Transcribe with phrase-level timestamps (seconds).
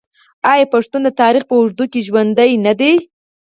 [0.51, 2.93] آیا پښتون د تاریخ په اوږدو کې ژوندی نه دی؟